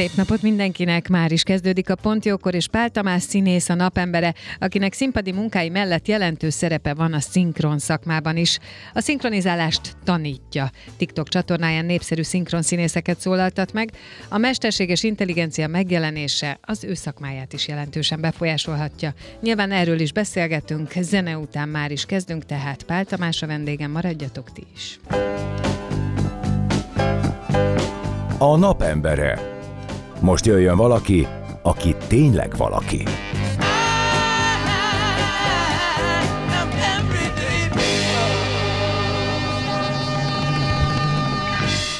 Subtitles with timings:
[0.00, 1.08] Szép napot mindenkinek!
[1.08, 6.08] Már is kezdődik a Pontjókor, és Pál Tamás színész a napembere, akinek színpadi munkái mellett
[6.08, 8.58] jelentős szerepe van a szinkron szakmában is.
[8.94, 10.70] A szinkronizálást tanítja.
[10.96, 13.90] TikTok csatornáján népszerű szinkron színészeket szólaltat meg.
[14.28, 19.14] A mesterséges intelligencia megjelenése az ő szakmáját is jelentősen befolyásolhatja.
[19.40, 24.52] Nyilván erről is beszélgetünk, zene után már is kezdünk, tehát Pál Tamás a vendégem, maradjatok
[24.52, 25.00] ti is.
[28.38, 29.58] A napembere.
[30.20, 31.26] Most jöjjön valaki,
[31.62, 33.02] aki tényleg valaki.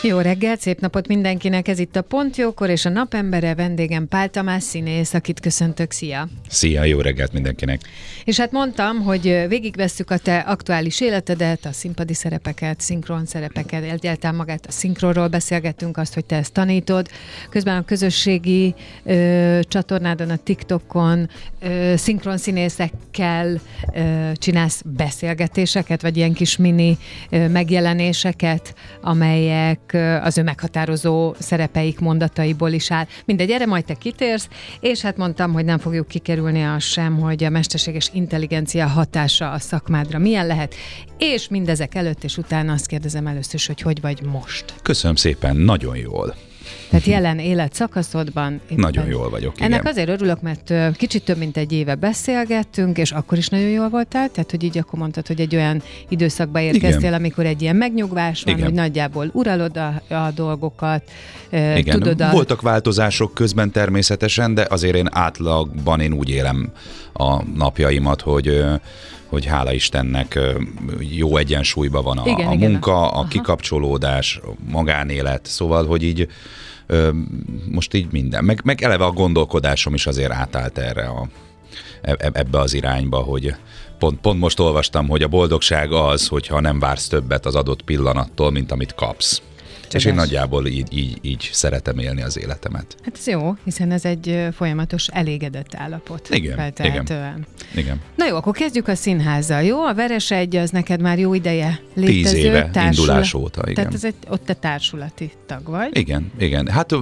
[0.03, 4.63] Jó reggelt, szép napot mindenkinek, ez itt a Pontjókor, és a napembere vendégem Pál Tamás
[4.63, 6.29] színész, akit köszöntök, szia!
[6.49, 7.81] Szia, jó reggelt mindenkinek!
[8.25, 14.37] És hát mondtam, hogy végigvesszük a te aktuális életedet, a színpadi szerepeket, szinkron szerepeket, egyáltalán
[14.37, 17.09] magát a szinkronról beszélgettünk, azt, hogy te ezt tanítod.
[17.51, 21.29] Közben a közösségi ö, csatornádon, a TikTokon
[21.61, 23.61] ö, szinkron színészekkel
[23.95, 26.99] ö, csinálsz beszélgetéseket, vagy ilyen kis mini
[27.31, 29.90] ö, megjelenéseket, amelyek
[30.23, 33.07] az ő meghatározó szerepeik mondataiból is áll.
[33.25, 34.49] Mindegy, erre majd te kitérsz,
[34.81, 39.59] és hát mondtam, hogy nem fogjuk kikerülni azt sem, hogy a mesterséges intelligencia hatása a
[39.59, 40.75] szakmádra milyen lehet,
[41.19, 44.75] és mindezek előtt és utána azt kérdezem először, hogy hogy vagy most.
[44.83, 46.35] Köszönöm szépen, nagyon jól.
[46.91, 48.61] Tehát jelen életszakaszodban.
[48.65, 48.77] Éppen.
[48.77, 49.73] Nagyon jól vagyok, igen.
[49.73, 53.89] Ennek azért örülök, mert kicsit több mint egy éve beszélgettünk, és akkor is nagyon jól
[53.89, 57.15] voltál, tehát hogy így akkor mondtad, hogy egy olyan időszakba érkeztél, igen.
[57.15, 58.67] amikor egy ilyen megnyugvás van, igen.
[58.67, 61.03] hogy nagyjából uralod a, a dolgokat,
[61.51, 61.85] igen.
[61.85, 62.31] tudod a...
[62.31, 66.73] Voltak változások közben természetesen, de azért én átlagban én úgy élem
[67.13, 68.65] a napjaimat, hogy
[69.31, 70.39] hogy hála Istennek
[70.99, 72.71] jó egyensúlyban van a, igen, a igen.
[72.71, 73.29] munka, a Aha.
[73.29, 76.29] kikapcsolódás, a magánélet, szóval, hogy így
[77.71, 78.45] most így minden.
[78.45, 81.29] Meg, meg eleve a gondolkodásom is azért átállt erre a,
[82.03, 83.55] e, e, ebbe az irányba, hogy
[83.99, 88.51] pont, pont most olvastam, hogy a boldogság az, hogyha nem vársz többet az adott pillanattól,
[88.51, 89.43] mint amit kapsz.
[89.95, 92.97] És én nagyjából így, így, így szeretem élni az életemet.
[93.05, 96.29] Hát ez jó, hiszen ez egy folyamatos elégedett állapot.
[96.31, 98.01] Igen, igen, igen.
[98.17, 99.85] Na jó, akkor kezdjük a színházzal, jó?
[99.85, 102.35] A Veres egy az neked már jó ideje létező.
[102.35, 103.05] Tíz éve társul...
[103.05, 103.75] indulás óta, igen.
[103.75, 105.97] Tehát ez egy, ott te társulati tag vagy.
[105.97, 106.69] Igen, igen.
[106.69, 106.95] Hát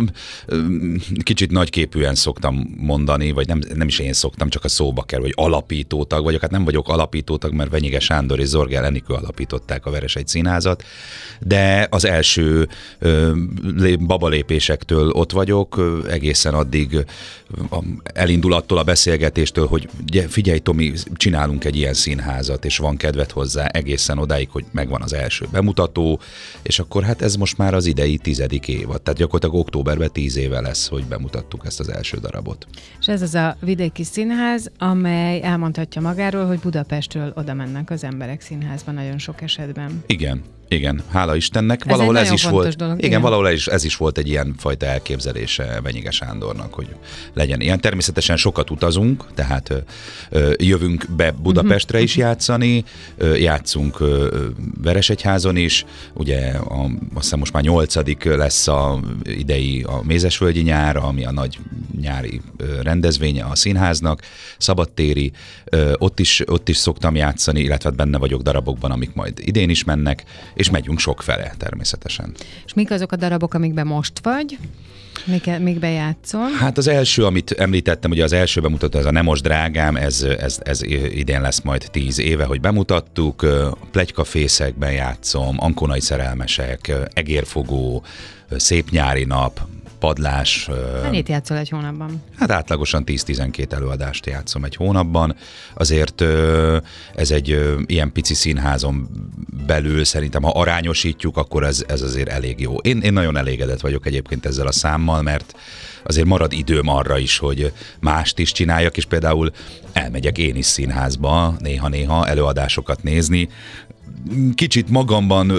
[1.22, 5.34] kicsit nagyképűen szoktam mondani, vagy nem, nem is én szoktam, csak a szóba kerül, hogy
[5.36, 6.40] alapító tag vagyok.
[6.40, 10.28] Hát nem vagyok alapító tag, mert Venyige Sándor és Zorgel Enikő alapították a Veres egy
[10.28, 10.84] színházat,
[11.40, 12.68] de az első
[14.00, 17.04] babalépésektől ott vagyok, egészen addig
[18.02, 19.88] elindul attól a beszélgetéstől, hogy
[20.28, 25.12] figyelj Tomi, csinálunk egy ilyen színházat, és van kedvet hozzá egészen odáig, hogy megvan az
[25.12, 26.20] első bemutató,
[26.62, 30.60] és akkor hát ez most már az idei tizedik évad, tehát gyakorlatilag októberben tíz éve
[30.60, 32.66] lesz, hogy bemutattuk ezt az első darabot.
[33.00, 38.40] És ez az a vidéki színház, amely elmondhatja magáról, hogy Budapestről oda mennek az emberek
[38.40, 40.02] színházba nagyon sok esetben.
[40.06, 41.80] Igen, igen, hála Istennek.
[41.80, 42.76] Ez valahol ez is volt.
[42.76, 46.74] Dolog, igen, igen, valahol ez is, ez is volt egy ilyen fajta elképzelése Venyige Sándornak,
[46.74, 46.88] hogy
[47.34, 47.80] legyen ilyen.
[47.80, 49.84] Természetesen sokat utazunk, tehát
[50.30, 52.84] ö, jövünk be Budapestre is játszani,
[53.16, 54.46] ö, játszunk ö,
[54.82, 55.84] Veresegyházon is,
[56.14, 61.32] ugye a, azt hiszem most már nyolcadik lesz a idei a Mézesvölgyi nyár, ami a
[61.32, 61.58] nagy
[62.00, 62.40] nyári
[62.82, 64.22] rendezvénye a színháznak,
[64.58, 65.32] szabadtéri,
[65.64, 69.70] ö, ott is, ott is szoktam játszani, illetve hát benne vagyok darabokban, amik majd idén
[69.70, 70.24] is mennek,
[70.58, 72.34] és megyünk sok fele természetesen.
[72.66, 74.58] És mik azok a darabok, amikben most vagy?
[75.24, 76.50] Mik, mik bejátszol?
[76.50, 80.22] Hát az első, amit említettem, ugye az első bemutató, ez a Nem most drágám, ez,
[80.22, 83.46] ez, ez idén lesz majd tíz éve, hogy bemutattuk.
[83.90, 88.04] Plegykafészekben játszom, Ankonai szerelmesek, Egérfogó,
[88.56, 89.60] Szép nyári nap,
[89.98, 90.68] padlás.
[91.02, 92.22] Mennyit játszol egy hónapban?
[92.36, 95.36] Hát átlagosan 10-12 előadást játszom egy hónapban.
[95.74, 96.24] Azért
[97.14, 99.08] ez egy ilyen pici színházon
[99.66, 102.76] belül szerintem, ha arányosítjuk, akkor ez, ez azért elég jó.
[102.76, 105.54] Én, én nagyon elégedett vagyok egyébként ezzel a számmal, mert
[106.02, 109.50] azért marad időm arra is, hogy mást is csináljak, és például
[109.92, 113.48] elmegyek én is színházba néha-néha előadásokat nézni,
[114.54, 115.52] kicsit magamban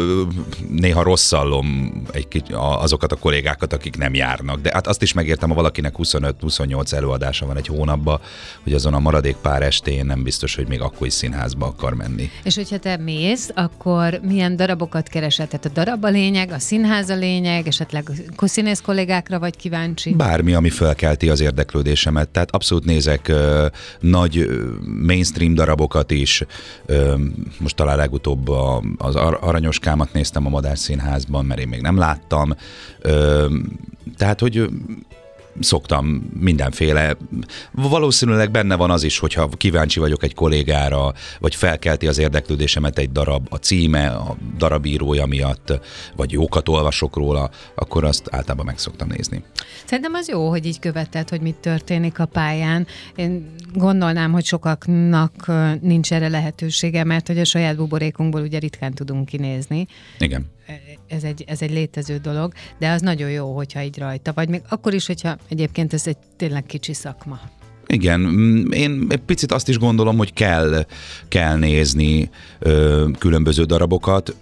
[0.69, 4.61] néha rosszallom egy kicsit azokat a kollégákat, akik nem járnak.
[4.61, 8.19] De hát azt is megértem, ha valakinek 25-28 előadása van egy hónapban,
[8.63, 12.29] hogy azon a maradék pár estén nem biztos, hogy még akkor is színházba akar menni.
[12.43, 15.47] És hogyha te mész, akkor milyen darabokat keresel?
[15.47, 20.13] Tehát a darab a lényeg, a színház a lényeg, esetleg színész kollégákra vagy kíváncsi?
[20.13, 22.29] Bármi, ami felkelti az érdeklődésemet.
[22.29, 23.67] Tehát abszolút nézek ö,
[23.99, 24.47] nagy
[25.05, 26.43] mainstream darabokat is.
[26.85, 27.15] Ö,
[27.59, 32.53] most talán legutóbb a, az Aranyoskámat néztem a Madár Színházban, mert én még nem láttam.
[34.17, 34.69] Tehát, hogy
[35.59, 37.17] szoktam mindenféle.
[37.71, 43.11] Valószínűleg benne van az is, hogyha kíváncsi vagyok egy kollégára, vagy felkelti az érdeklődésemet egy
[43.11, 45.79] darab, a címe, a darabírója miatt,
[46.15, 49.43] vagy jókat olvasok róla, akkor azt általában meg szoktam nézni.
[49.85, 52.87] Szerintem az jó, hogy így követed, hogy mit történik a pályán.
[53.15, 55.51] Én gondolnám, hogy sokaknak
[55.81, 59.87] nincs erre lehetősége, mert hogy a saját buborékunkból ugye ritkán tudunk kinézni.
[60.19, 60.57] Igen
[61.07, 64.61] ez egy, ez egy létező dolog, de az nagyon jó, hogyha így rajta vagy, még
[64.69, 67.39] akkor is, hogyha egyébként ez egy tényleg kicsi szakma.
[67.91, 70.85] Igen, mm, én egy picit azt is gondolom, hogy kell,
[71.27, 72.29] kell nézni
[72.59, 74.35] ö, különböző darabokat.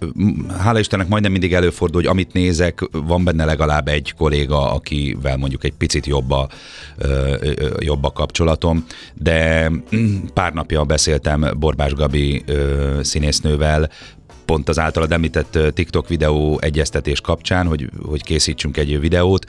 [0.58, 5.64] Hála Istennek majdnem mindig előfordul, hogy amit nézek, van benne legalább egy kolléga, akivel mondjuk
[5.64, 6.48] egy picit jobb a,
[6.98, 7.36] ö,
[7.78, 8.84] jobb a kapcsolatom,
[9.14, 13.90] de mm, pár napja beszéltem Borbás Gabi ö, színésznővel,
[14.44, 19.46] pont az általad említett TikTok videó egyeztetés kapcsán, hogy, hogy készítsünk egy videót,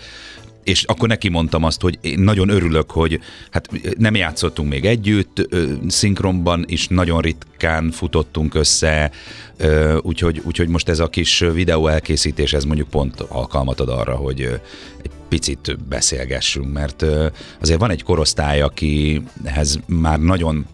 [0.63, 3.19] és akkor neki mondtam azt, hogy én nagyon örülök, hogy
[3.51, 5.49] hát nem játszottunk még együtt,
[5.87, 9.11] szinkronban is nagyon ritkán futottunk össze,
[10.01, 14.41] úgyhogy, úgyhogy most ez a kis videó elkészítés, ez mondjuk pont alkalmat ad arra, hogy
[15.01, 17.05] egy picit beszélgessünk, mert
[17.61, 20.65] azért van egy korosztály, akihez már nagyon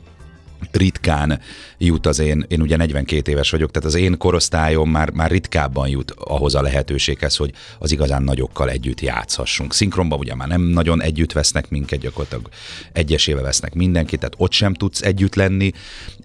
[0.72, 1.40] ritkán
[1.78, 5.88] jut az én, én ugye 42 éves vagyok, tehát az én korosztályom már, már ritkábban
[5.88, 9.74] jut ahhoz a lehetőséghez, hogy az igazán nagyokkal együtt játszhassunk.
[9.74, 12.50] Szinkronban ugye már nem nagyon együtt vesznek minket, gyakorlatilag
[12.92, 15.72] egyesével vesznek mindenkit, tehát ott sem tudsz együtt lenni,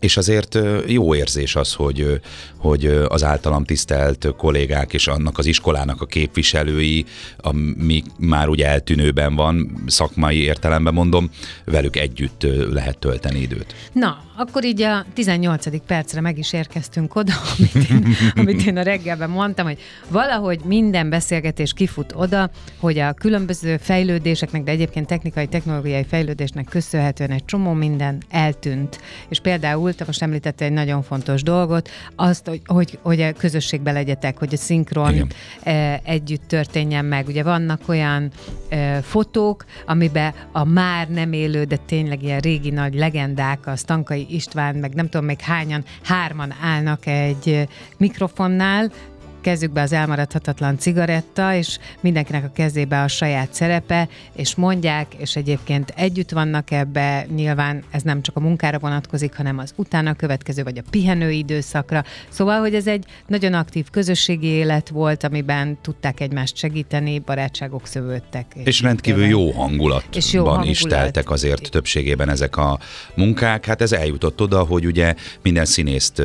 [0.00, 2.20] és azért jó érzés az, hogy,
[2.56, 7.04] hogy az általam tisztelt kollégák és annak az iskolának a képviselői,
[7.36, 11.30] ami már ugye eltűnőben van, szakmai értelemben mondom,
[11.64, 13.74] velük együtt lehet tölteni időt.
[13.92, 15.84] Na, akkor így a 18.
[15.86, 18.06] percre meg is érkeztünk oda, amit én,
[18.36, 19.78] amit én a reggelben mondtam, hogy
[20.08, 27.30] valahogy minden beszélgetés kifut oda, hogy a különböző fejlődéseknek, de egyébként technikai, technológiai fejlődésnek köszönhetően
[27.30, 29.00] egy csomó minden eltűnt.
[29.28, 33.92] És például, te most említette egy nagyon fontos dolgot, azt, hogy, hogy, hogy a közösségbe
[33.92, 35.28] legyetek, hogy a szinkron Igen.
[35.62, 37.26] E, együtt történjen meg.
[37.26, 38.30] Ugye vannak olyan
[38.68, 44.28] e, fotók, amiben a már nem élő, de tényleg ilyen régi nagy legendák, a Stankai
[44.34, 48.92] István, meg nem tudom még hányan, hárman állnak egy mikrofonnál,
[49.40, 55.92] kezükbe az elmaradhatatlan cigaretta, és mindenkinek a kezébe a saját szerepe, és mondják, és egyébként
[55.96, 60.78] együtt vannak ebbe, nyilván ez nem csak a munkára vonatkozik, hanem az utána következő, vagy
[60.78, 62.04] a pihenő időszakra.
[62.28, 68.46] Szóval, hogy ez egy nagyon aktív közösségi élet volt, amiben tudták egymást segíteni, barátságok szövődtek.
[68.54, 70.70] És, és rendkívül jó hangulatban és jó hangulat.
[70.70, 72.78] is teltek azért többségében ezek a
[73.14, 73.66] munkák.
[73.66, 76.22] Hát ez eljutott oda, hogy ugye minden színészt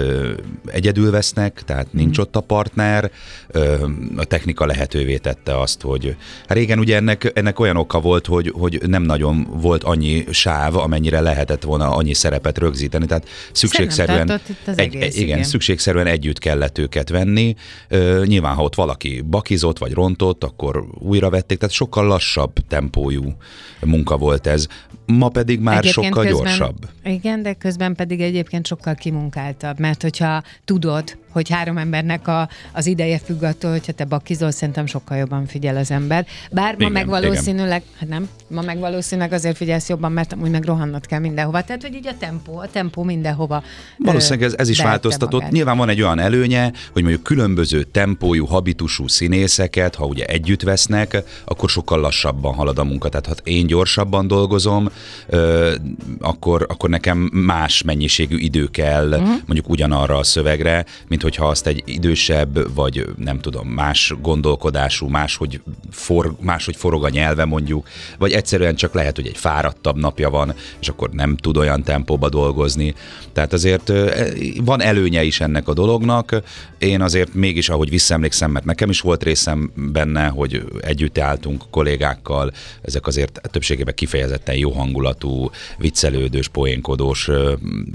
[0.66, 2.22] egyedül vesznek, tehát nincs mm.
[2.22, 3.05] ott a partner,
[4.16, 6.16] a technika lehetővé tette azt, hogy
[6.48, 10.76] hát régen ugye ennek, ennek olyan oka volt, hogy, hogy nem nagyon volt annyi sáv,
[10.76, 16.78] amennyire lehetett volna annyi szerepet rögzíteni, tehát szükségszerűen, egy, egész, igen, igen, szükségszerűen együtt kellett
[16.78, 17.56] őket venni.
[18.24, 23.36] Nyilván, ha ott valaki bakizott vagy rontott, akkor újra vették, tehát sokkal lassabb tempójú
[23.82, 24.68] munka volt ez.
[25.06, 26.90] Ma pedig már egyébként sokkal közben, gyorsabb.
[27.04, 32.86] Igen, de közben pedig egyébként sokkal kimunkáltabb, mert hogyha tudod, hogy három embernek a, az
[32.86, 36.26] ideje függ attól, hogyha te bakizol, szerintem sokkal jobban figyel az ember.
[36.52, 37.98] Bár igen, ma meg valószínűleg, igen.
[38.00, 41.64] hát nem, ma meg valószínűleg azért figyelsz jobban, mert amúgy meg rohannod kell mindenhova.
[41.64, 43.64] Tehát, hogy így a tempó, a tempó mindenhova.
[43.98, 45.32] Valószínűleg ez, ez is változtatott.
[45.32, 45.52] Magát.
[45.52, 51.24] Nyilván van egy olyan előnye, hogy mondjuk különböző tempójú, habitusú színészeket, ha ugye együtt vesznek,
[51.46, 53.10] akkor sokkal lassabban halad a munka.
[53.10, 54.90] Tehát ha én gyorsabban dolgozom,
[56.20, 59.28] akkor, akkor nekem más mennyiségű idő kell uh-huh.
[59.28, 65.62] mondjuk ugyanarra a szövegre, mint hogyha azt egy idősebb, vagy nem tudom, más gondolkodású, máshogy,
[65.92, 67.88] for, máshogy forog a nyelve mondjuk,
[68.18, 72.30] vagy egyszerűen csak lehet, hogy egy fáradtabb napja van, és akkor nem tud olyan tempóba
[72.30, 72.94] dolgozni.
[73.34, 73.92] Tehát azért
[74.64, 76.42] van előnye is ennek a dolognak.
[76.78, 82.52] Én azért mégis, ahogy visszaemlékszem, mert nekem is volt részem benne, hogy együtt álltunk kollégákkal,
[82.82, 87.30] ezek azért többségében kifejezetten jó hangulatú, viccelődős, poénkodós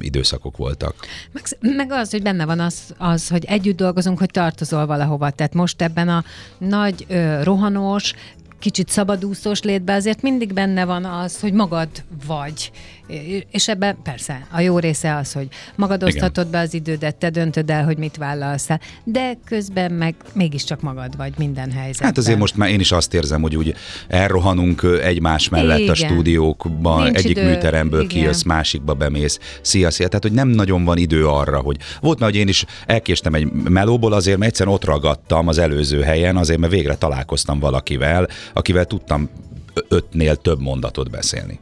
[0.00, 0.94] időszakok voltak.
[1.32, 1.44] Meg,
[1.76, 5.30] meg az, hogy benne van az, az, hogy együtt dolgozunk, hogy tartozol valahova.
[5.30, 6.24] Tehát most ebben a
[6.58, 8.14] nagy, ö, rohanós,
[8.58, 11.88] kicsit szabadúszós létbe azért mindig benne van az, hogy magad
[12.26, 12.70] vagy.
[13.50, 17.70] És ebben persze a jó része az, hogy magad oszthatod be az idődet, te döntöd
[17.70, 18.68] el, hogy mit vállalsz
[19.04, 22.08] de közben meg mégiscsak magad vagy minden helyzetben.
[22.08, 23.74] Hát azért most már én is azt érzem, hogy úgy
[24.08, 25.90] elrohanunk egymás mellett Igen.
[25.90, 27.48] a stúdiókban, Nincs egyik idő.
[27.48, 28.10] műteremből Igen.
[28.12, 30.06] kijössz, másikba bemész, szia, szia.
[30.06, 33.52] Tehát, hogy nem nagyon van idő arra, hogy volt már, hogy én is elkéstem egy
[33.52, 38.84] melóból, azért mert egyszerűen ott ragadtam az előző helyen, azért mert végre találkoztam valakivel, akivel
[38.84, 39.28] tudtam
[39.88, 41.58] ötnél több mondatot beszélni.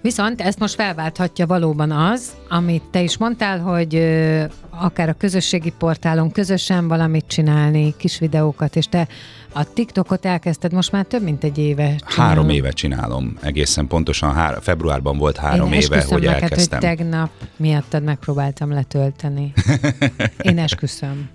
[0.00, 5.72] Viszont ezt most felválthatja valóban az, amit te is mondtál, hogy ö, akár a közösségi
[5.78, 9.08] portálon közösen valamit csinálni, kis videókat, és te
[9.52, 12.26] a TikTokot elkezdted most már több mint egy éve csinálom.
[12.26, 16.80] Három éve csinálom, egészen pontosan hár, februárban volt három Én éve, hogy neked, elkezdtem.
[16.80, 19.52] hogy tegnap miattad megpróbáltam letölteni.
[20.38, 21.28] Én esküszöm.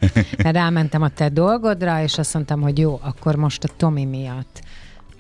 [0.43, 4.62] Mert rámentem a te dolgodra, és azt mondtam, hogy jó, akkor most a Tomi miatt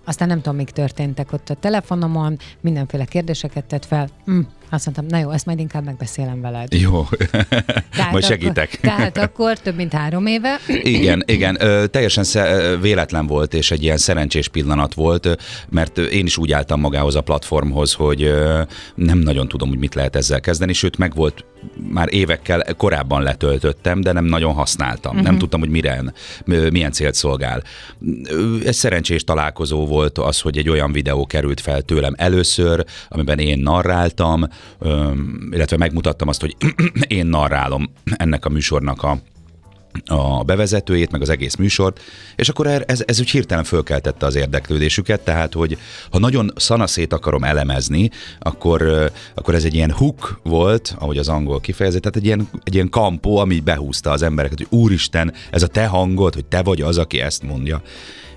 [0.05, 4.09] aztán nem tudom, mik történtek ott a telefonomon, mindenféle kérdéseket tett fel.
[4.31, 4.39] Mm,
[4.73, 6.73] azt mondtam, na jó, ezt majd inkább megbeszélem veled.
[6.73, 7.07] Jó,
[7.95, 8.69] tehát majd segítek.
[8.73, 10.59] Akkor, tehát akkor több mint három éve.
[10.97, 15.37] Igen, igen, ö, teljesen sze- véletlen volt, és egy ilyen szerencsés pillanat volt,
[15.69, 18.61] mert én is úgy álltam magához a platformhoz, hogy ö,
[18.95, 21.45] nem nagyon tudom, hogy mit lehet ezzel kezdeni, sőt, meg volt
[21.89, 25.11] már évekkel korábban letöltöttem, de nem nagyon használtam.
[25.11, 25.27] Uh-huh.
[25.27, 26.03] Nem tudtam, hogy mire,
[26.45, 27.63] milyen célt szolgál.
[28.65, 33.59] Egy szerencsés találkozó volt az, hogy egy olyan videó került fel tőlem először, amiben én
[33.59, 34.47] narráltam,
[35.51, 36.55] illetve megmutattam azt, hogy
[37.07, 39.17] én narrálom ennek a műsornak a
[40.05, 41.99] a bevezetőjét, meg az egész műsort,
[42.35, 45.77] és akkor er, ez, ez úgy hirtelen fölkeltette az érdeklődésüket, tehát, hogy
[46.11, 51.59] ha nagyon szanaszét akarom elemezni, akkor, akkor ez egy ilyen hook volt, ahogy az angol
[51.59, 55.67] kifejezi, tehát egy ilyen, egy ilyen kampó, ami behúzta az embereket, hogy úristen, ez a
[55.67, 57.81] te hangod, hogy te vagy az, aki ezt mondja.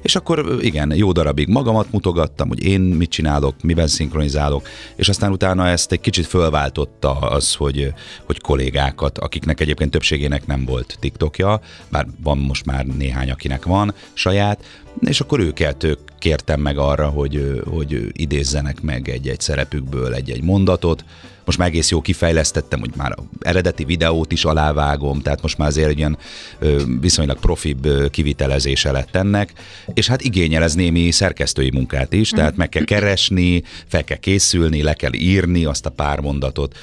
[0.06, 5.32] És akkor igen, jó darabig magamat mutogattam, hogy én mit csinálok, miben szinkronizálok, és aztán
[5.32, 7.92] utána ezt egy kicsit fölváltotta az, hogy,
[8.24, 13.94] hogy kollégákat, akiknek egyébként többségének nem volt TikTokja, bár van most már néhány, akinek van
[14.12, 14.64] saját,
[15.00, 21.04] és akkor őket ők kértem meg arra, hogy, hogy idézzenek meg egy-egy szerepükből egy-egy mondatot.
[21.46, 25.88] Most már egész jó kifejlesztettem, hogy már eredeti videót is alávágom, tehát most már azért
[25.88, 26.18] egy ilyen
[27.00, 29.52] viszonylag profibb kivitelezése lett ennek,
[29.94, 34.82] és hát igényel ez némi szerkesztői munkát is, tehát meg kell keresni, fel kell készülni,
[34.82, 36.74] le kell írni azt a pár mondatot,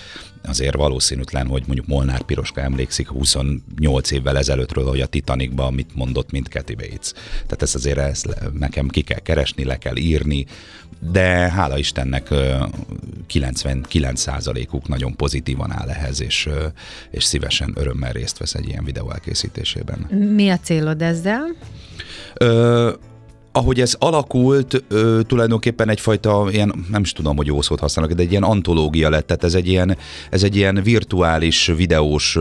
[0.43, 6.31] azért valószínűtlen, hogy mondjuk Molnár Piroska emlékszik 28 évvel ezelőttről, hogy a Titanicban mit mondott,
[6.31, 7.11] mint Kathy Bates.
[7.31, 10.45] Tehát ezt azért ezt nekem ki kell keresni, le kell írni,
[11.11, 12.27] de hála Istennek
[13.33, 16.49] 99%-uk nagyon pozitívan áll ehhez, és,
[17.11, 19.99] és szívesen örömmel részt vesz egy ilyen videó elkészítésében.
[20.35, 21.55] Mi a célod ezzel?
[22.33, 22.91] Ö,
[23.55, 28.23] ahogy ez alakult, ö, tulajdonképpen egyfajta ilyen, nem is tudom, hogy jó szót használok, de
[28.23, 29.97] egy ilyen antológia lett, tehát ez egy ilyen,
[30.29, 32.37] ez egy ilyen virtuális videós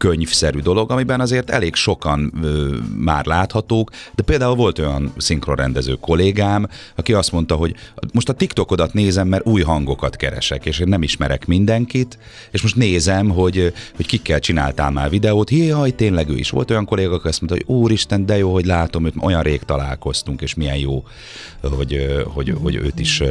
[0.00, 6.68] könyvszerű dolog, amiben azért elég sokan ö, már láthatók, de például volt olyan szinkronrendező kollégám,
[6.94, 7.74] aki azt mondta, hogy
[8.12, 12.18] most a TikTokodat nézem, mert új hangokat keresek, és én nem ismerek mindenkit,
[12.50, 16.50] és most nézem, hogy, hogy kikkel csináltál már videót, jaj, tényleg ő is.
[16.50, 19.62] Volt olyan kolléga, aki azt mondta, hogy úristen, de jó, hogy látom, hogy olyan rég
[19.62, 21.04] találkoztunk, és milyen jó,
[21.60, 23.22] hogy, hogy, hogy őt, is,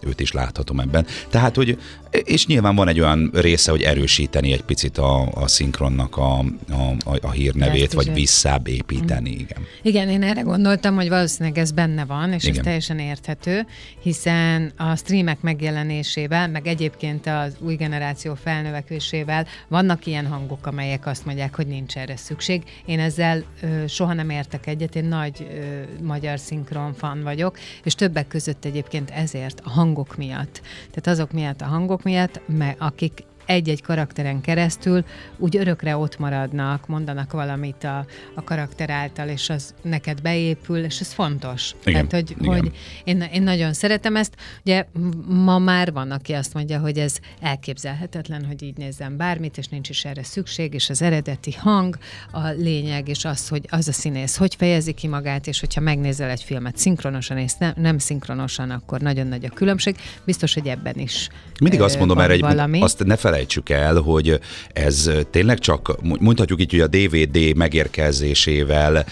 [0.00, 1.06] őt is láthatom ebben.
[1.30, 1.78] Tehát, hogy,
[2.12, 7.18] és nyilván van egy olyan része, hogy erősíteni egy picit a, a szinkron a, a,
[7.20, 9.30] a hírnevét, vagy visszább építeni.
[9.30, 9.38] Mm.
[9.38, 9.66] Igen.
[9.82, 12.56] igen, én erre gondoltam, hogy valószínűleg ez benne van, és igen.
[12.56, 13.66] ez teljesen érthető,
[14.02, 21.24] hiszen a streamek megjelenésével, meg egyébként az új generáció felnövekvésével vannak ilyen hangok, amelyek azt
[21.24, 22.62] mondják, hogy nincs erre szükség.
[22.84, 27.94] Én ezzel ö, soha nem értek egyet, én nagy ö, magyar szinkron fan vagyok, és
[27.94, 30.60] többek között egyébként ezért, a hangok miatt.
[30.90, 35.04] Tehát azok miatt a hangok miatt, mert akik egy-egy karakteren keresztül
[35.38, 41.00] úgy örökre ott maradnak, mondanak valamit a, a karakter által, és az neked beépül, és
[41.00, 41.74] ez fontos.
[41.84, 42.58] Igen, Tehát, hogy, igen.
[42.58, 42.72] hogy
[43.04, 44.34] én, én nagyon szeretem ezt.
[44.64, 44.84] Ugye
[45.26, 49.88] ma már van, aki azt mondja, hogy ez elképzelhetetlen, hogy így nézzem bármit, és nincs
[49.88, 51.98] is erre szükség, és az eredeti hang
[52.32, 56.30] a lényeg, és az, hogy az a színész hogy fejezi ki magát, és hogyha megnézel
[56.30, 59.96] egy filmet szinkronosan és nem, nem szinkronosan, akkor nagyon nagy a különbség.
[60.24, 61.28] Biztos, hogy ebben is
[61.60, 64.40] Mindig azt mondom erre, hogy azt ne felejtsd felejtsük el, hogy
[64.72, 69.04] ez tényleg csak, mondhatjuk így, hogy a DVD megérkezésével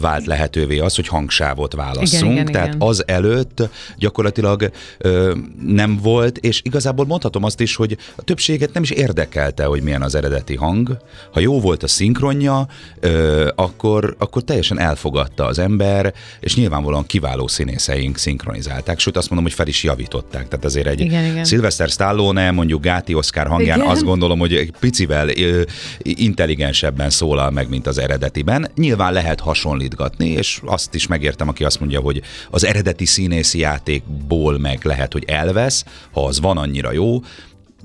[0.00, 2.32] vált lehetővé az, hogy hangsávot válasszunk.
[2.32, 2.88] Igen, igen, Tehát igen.
[2.88, 5.34] az előtt gyakorlatilag ö,
[5.66, 10.02] nem volt, és igazából mondhatom azt is, hogy a többséget nem is érdekelte, hogy milyen
[10.02, 10.96] az eredeti hang.
[11.32, 12.66] Ha jó volt a szinkronja,
[13.00, 19.46] ö, akkor, akkor teljesen elfogadta az ember, és nyilvánvalóan kiváló színészeink szinkronizálták, sőt azt mondom,
[19.46, 20.48] hogy fel is javították.
[20.48, 21.44] Tehát azért egy igen, igen.
[21.44, 23.90] Sylvester Stallone, mondjuk Gáti Oscar hangján igen.
[23.90, 25.62] azt gondolom, hogy egy picivel ö,
[26.02, 28.70] intelligensebben szólal meg, mint az eredetiben.
[28.76, 34.58] Nyilván lehet hasonlítgatni, és azt is megértem, aki azt mondja, hogy az eredeti színészi játékból
[34.58, 37.20] meg lehet, hogy elvesz, ha az van annyira jó,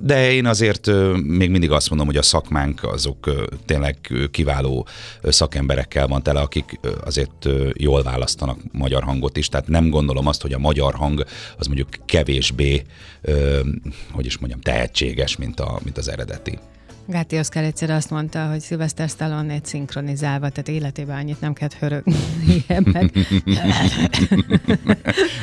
[0.03, 0.87] de én azért
[1.23, 3.29] még mindig azt mondom, hogy a szakmánk azok
[3.65, 3.97] tényleg
[4.31, 4.87] kiváló
[5.23, 10.53] szakemberekkel van tele, akik azért jól választanak magyar hangot is, tehát nem gondolom azt, hogy
[10.53, 11.25] a magyar hang
[11.57, 12.83] az mondjuk kevésbé,
[14.11, 16.59] hogy is mondjam, tehetséges, mint, a, mint az eredeti.
[17.11, 22.13] Gáti Oszkár egyszer azt mondta, hogy Sylvester stallone szinkronizálva, tehát életében annyit nem kell hörögni
[22.93, 23.11] meg.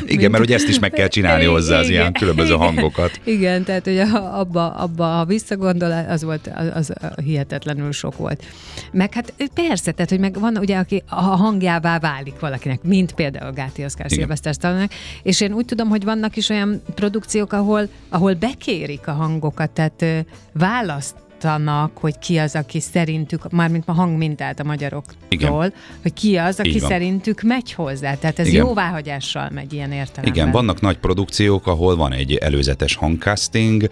[0.06, 3.20] Igen, mert ugye ezt is meg kell csinálni hozzá az ilyen különböző igen, hangokat.
[3.24, 6.92] Igen, tehát hogy abba, abba ha visszagondol, az volt, az, az
[7.24, 8.44] hihetetlenül sok volt.
[8.92, 13.52] Meg hát persze, tehát hogy meg van ugye, aki a hangjává válik valakinek, mint például
[13.52, 14.88] Gáti Oszkár Sylvester stallone
[15.22, 20.04] és én úgy tudom, hogy vannak is olyan produkciók, ahol, ahol bekérik a hangokat, tehát
[20.52, 25.72] választ választanak, hogy ki az, aki szerintük, mármint a hangmintát a magyaroktól, Igen.
[26.02, 28.14] hogy ki az, aki szerintük megy hozzá.
[28.14, 28.66] Tehát ez Igen.
[28.66, 30.34] jóváhagyással megy ilyen értelemben.
[30.34, 33.90] Igen, vannak nagy produkciók, ahol van egy előzetes hangcasting,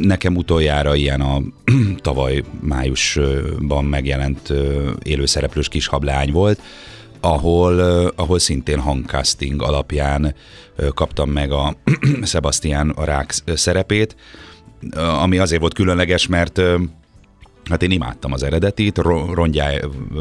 [0.00, 1.40] Nekem utoljára ilyen a
[2.08, 4.52] tavaly májusban megjelent
[5.02, 6.60] élőszereplős kis hablány volt,
[7.20, 7.80] ahol,
[8.16, 10.34] ahol szintén hangcasting alapján
[10.94, 11.76] kaptam meg a
[12.22, 14.16] Sebastian a rák szerepét,
[14.96, 16.60] ami azért volt különleges, mert
[17.72, 18.98] Hát én imádtam az eredetit,
[19.32, 19.70] rongyá,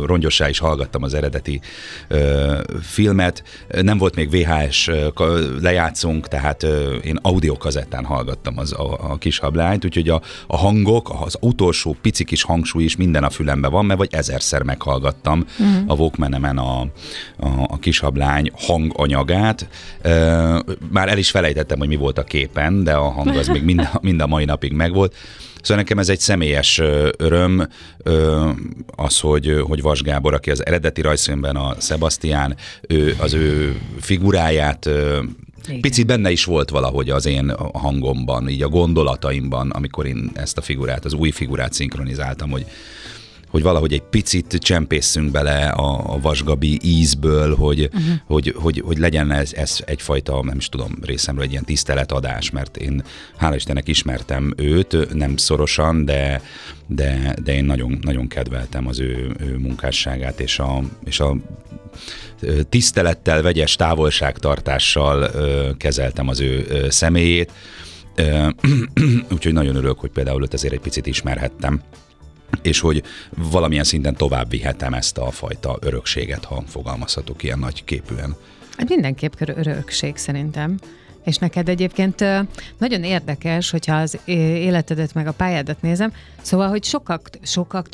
[0.05, 1.61] rongyossá is hallgattam az eredeti
[2.07, 3.43] ö, filmet.
[3.81, 4.89] Nem volt még VHS
[5.61, 11.13] lejátszunk, tehát ö, én audiokazettán hallgattam az, a, a kis hablányt, úgyhogy a, a hangok,
[11.21, 15.83] az utolsó pici kis hangsúly is minden a fülembe van, mert vagy ezerszer meghallgattam uh-huh.
[15.87, 16.87] a Walkman-emen a, a,
[17.67, 19.67] a kis hablány hanganyagát.
[20.01, 20.59] Ö,
[20.91, 23.89] már el is felejtettem, hogy mi volt a képen, de a hang az még mind,
[24.01, 25.15] mind a mai napig megvolt.
[25.61, 26.81] Szóval nekem ez egy személyes
[27.17, 27.67] öröm,
[28.95, 32.55] az, hogy, hogy Vas Gábor, aki az eredeti rajzfilmben a Sebastian,
[32.87, 34.89] ő, az ő figuráját
[35.67, 35.81] igen.
[35.81, 40.61] Picit benne is volt valahogy az én hangomban, így a gondolataimban, amikor én ezt a
[40.61, 42.65] figurát, az új figurát szinkronizáltam, hogy
[43.51, 48.13] hogy valahogy egy picit csempészünk bele a, a vasgabi ízből, hogy, uh-huh.
[48.25, 52.77] hogy, hogy, hogy legyen ez, ez egyfajta, nem is tudom, részemről egy ilyen tiszteletadás, mert
[52.77, 53.03] én
[53.37, 56.41] hála Istennek ismertem őt, nem szorosan, de,
[56.87, 61.35] de, de én nagyon, nagyon kedveltem az ő, ő munkásságát, és a, és a
[62.69, 65.31] tisztelettel, vegyes távolságtartással
[65.77, 67.51] kezeltem az ő személyét.
[69.33, 71.81] Úgyhogy nagyon örülök, hogy például őt ezért egy picit ismerhettem
[72.61, 73.03] és hogy
[73.51, 78.35] valamilyen szinten tovább vihetem ezt a fajta örökséget, ha fogalmazhatok ilyen nagy képűen.
[78.77, 80.77] Hát mindenképp örökség szerintem.
[81.23, 82.23] És neked egyébként
[82.77, 87.87] nagyon érdekes, hogyha az életedet meg a pályádat nézem, szóval, hogy sokak, sokak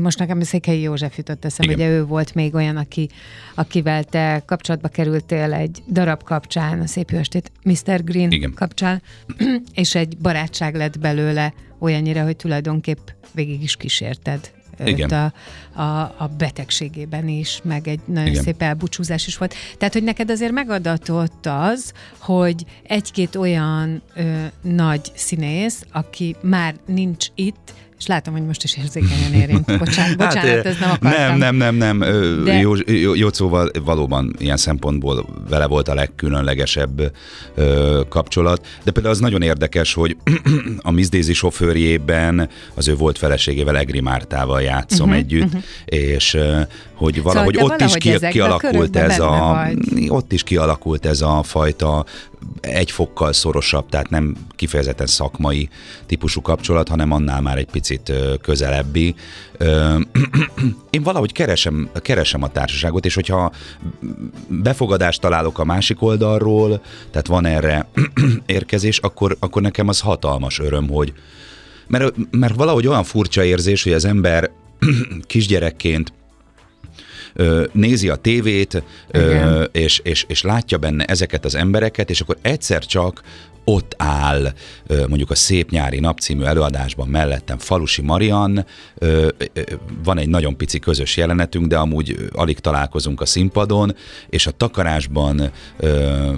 [0.00, 3.08] most nekem Székhelyi József jutott eszem, ugye ő volt még olyan, aki,
[3.54, 8.04] akivel te kapcsolatba kerültél egy darab kapcsán, a Szép Estét Mr.
[8.04, 8.54] Green Igen.
[8.54, 9.02] kapcsán,
[9.74, 11.52] és egy barátság lett belőle
[11.84, 14.50] olyannyira, hogy tulajdonképp végig is kísérted
[14.84, 15.10] Igen.
[15.10, 15.32] A,
[15.80, 18.42] a, a betegségében is, meg egy nagyon Igen.
[18.42, 19.54] szép elbúcsúzás is volt.
[19.78, 27.26] Tehát, hogy neked azért megadatott az, hogy egy-két olyan ö, nagy színész, aki már nincs
[27.34, 29.78] itt, és látom, hogy most is érzékenyen érint.
[29.78, 31.38] Bocsánat, bocsánat hát, ez nem akartam.
[31.38, 31.98] Nem, nem, nem, nem.
[32.44, 32.52] De...
[32.52, 37.12] Jó, jó, jó szóval valóban ilyen szempontból vele volt a legkülönlegesebb
[37.54, 38.66] ö, kapcsolat.
[38.82, 40.16] De például az nagyon érdekes, hogy
[40.78, 45.62] a Daisy sofőrjében az ő volt feleségével Egri Mártával játszom uh-huh, együtt, uh-huh.
[45.84, 46.38] és
[47.04, 50.08] hogy valahogy szóval, ott valahogy is ki, kialakult ez a, vagy.
[50.08, 52.04] ott is kialakult ez a fajta
[52.60, 55.68] egy fokkal szorosabb, tehát nem kifejezetten szakmai
[56.06, 58.12] típusú kapcsolat, hanem annál már egy picit
[58.42, 59.14] közelebbi.
[60.90, 63.52] Én valahogy keresem, keresem a társaságot, és hogyha
[64.48, 67.86] befogadást találok a másik oldalról, tehát van erre
[68.46, 71.12] érkezés, akkor, akkor nekem az hatalmas öröm, hogy
[71.86, 74.50] mert, mert valahogy olyan furcsa érzés, hogy az ember
[75.26, 76.12] kisgyerekként
[77.72, 78.82] nézi a tévét,
[79.72, 83.22] és, és, és látja benne ezeket az embereket, és akkor egyszer csak
[83.64, 84.52] ott áll
[84.88, 88.66] mondjuk a Szép nyári nap című előadásban mellettem Falusi Marian,
[90.04, 93.94] van egy nagyon pici közös jelenetünk, de amúgy alig találkozunk a színpadon,
[94.28, 95.50] és a takarásban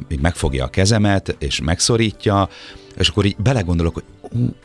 [0.08, 2.48] így megfogja a kezemet, és megszorítja,
[2.98, 4.04] és akkor így belegondolok, hogy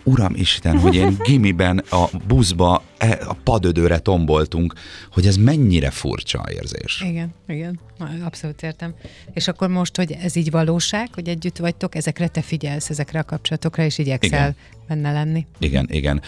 [0.04, 2.84] uram Isten, hogy én gimiben a buszba
[3.28, 4.74] a padödőre tomboltunk,
[5.12, 7.04] hogy ez mennyire furcsa érzés.
[7.08, 7.80] Igen, igen,
[8.24, 8.96] abszolút értem.
[9.34, 13.24] És akkor most, hogy ez így valóság, hogy együtt vagytok, ezekre te figyelsz, ezekre a
[13.24, 14.56] kapcsolatokra, és igyekszel igen.
[14.88, 15.46] benne lenni.
[15.60, 16.22] Igen, igen.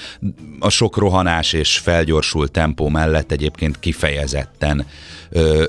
[0.60, 4.86] A sok rohanás és felgyorsult tempó mellett egyébként kifejezetten
[5.30, 5.68] ö,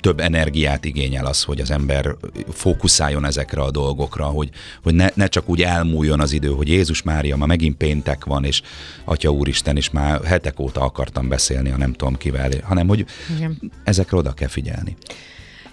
[0.00, 2.14] több energiát igényel az, hogy az ember
[2.52, 4.50] fókuszáljon ezekre a dolgokra, hogy,
[4.82, 8.44] hogy ne, ne csak úgy elmúljon az idő, hogy Jézus Mária, ma megint péntek van,
[8.44, 8.62] és
[9.04, 13.04] Atya Úristen, és már hetek óta akartam beszélni, ha nem tudom kivel, hanem hogy
[13.36, 13.72] Igen.
[13.84, 14.96] ezekre oda kell figyelni.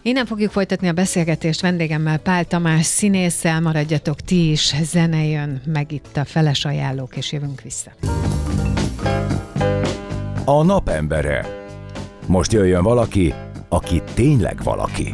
[0.01, 5.91] Innen fogjuk folytatni a beszélgetést vendégemmel Pál Tamás színésszel, maradjatok ti is, zene jön meg
[5.91, 7.91] itt a feles ajánlók, és jövünk vissza.
[10.45, 11.45] A napembere.
[12.27, 13.33] Most jöjjön valaki,
[13.69, 15.09] aki tényleg valaki.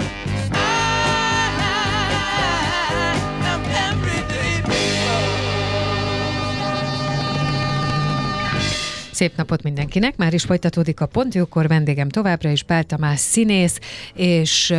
[9.20, 13.80] Szép napot mindenkinek, már is folytatódik a Pontjókor, vendégem továbbra is Pál Tamás színész,
[14.14, 14.74] és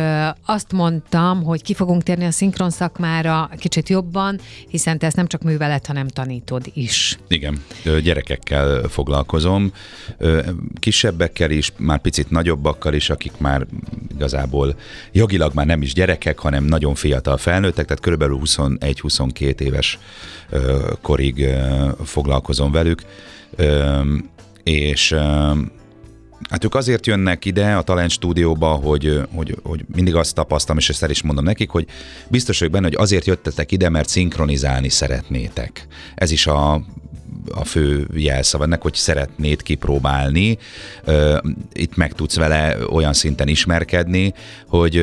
[0.45, 5.27] azt mondtam, hogy ki fogunk térni a szinkron szakmára kicsit jobban, hiszen te ezt nem
[5.27, 7.17] csak művelet, hanem tanítod is.
[7.27, 7.63] Igen,
[8.03, 9.71] gyerekekkel foglalkozom,
[10.79, 13.65] kisebbekkel is, már picit nagyobbakkal is, akik már
[14.15, 14.75] igazából
[15.11, 19.99] jogilag már nem is gyerekek, hanem nagyon fiatal felnőttek, tehát körülbelül 21-22 éves
[21.01, 21.47] korig
[22.03, 23.01] foglalkozom velük
[24.63, 25.15] és
[26.49, 30.89] Hát ők azért jönnek ide a Talent stúdióba, hogy, hogy, hogy mindig azt tapasztalom, és
[30.89, 31.85] ezt el is mondom nekik, hogy
[32.27, 35.87] biztos vagyok benne, hogy azért jöttetek ide, mert szinkronizálni szeretnétek.
[36.15, 36.81] Ez is a
[37.53, 40.57] a fő jelszava ennek, hogy szeretnéd kipróbálni,
[41.73, 44.33] itt meg tudsz vele olyan szinten ismerkedni,
[44.67, 44.95] hogy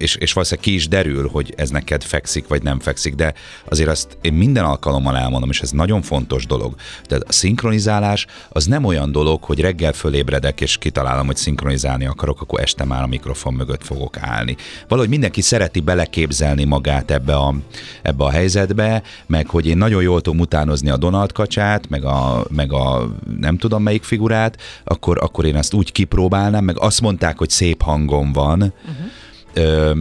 [0.00, 3.34] és, és valószínűleg ki is derül, hogy ez neked fekszik, vagy nem fekszik, de
[3.68, 6.74] azért azt én minden alkalommal elmondom, és ez nagyon fontos dolog.
[7.06, 12.40] Tehát a szinkronizálás az nem olyan dolog, hogy reggel fölébredek, és kitalálom, hogy szinkronizálni akarok,
[12.40, 14.56] akkor este már a mikrofon mögött fogok állni.
[14.88, 17.54] Valahogy mindenki szereti beleképzelni magát ebbe a,
[18.02, 22.44] ebbe a helyzetbe, meg hogy én nagyon jól tudom utánozni a Donald kacsát, meg a,
[22.50, 27.38] meg a nem tudom melyik figurát, akkor, akkor én ezt úgy kipróbálnám, meg azt mondták,
[27.38, 29.10] hogy szép hangom van, uh-huh
[29.54, 29.92] Ö,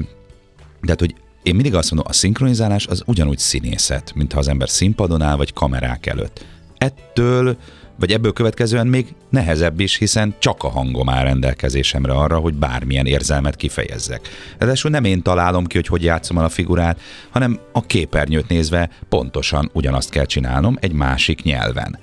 [0.81, 5.21] tehát, hogy én mindig azt mondom, a szinkronizálás az ugyanúgy színészet, mintha az ember színpadon
[5.21, 6.45] áll, vagy kamerák előtt.
[6.77, 7.57] Ettől,
[7.99, 13.05] vagy ebből következően még nehezebb is, hiszen csak a hangom áll rendelkezésemre arra, hogy bármilyen
[13.05, 14.29] érzelmet kifejezzek.
[14.57, 18.89] Ráadásul nem én találom ki, hogy hogy játszom el a figurát, hanem a képernyőt nézve
[19.09, 21.99] pontosan ugyanazt kell csinálnom egy másik nyelven.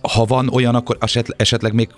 [0.00, 0.98] Ha van olyan, akkor
[1.36, 1.88] esetleg még